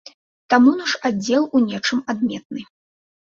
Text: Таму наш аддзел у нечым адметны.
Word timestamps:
Таму 0.51 0.71
наш 0.77 0.95
аддзел 1.09 1.45
у 1.59 1.63
нечым 1.67 2.01
адметны. 2.13 2.61